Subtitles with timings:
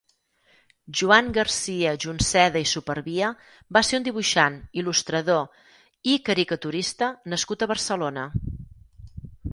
[0.99, 3.29] Joan García Junceda i Supervia
[3.77, 5.63] va ser un dibuixant, il·lustrador
[6.15, 8.29] i caricaturista nascut a Barcelona.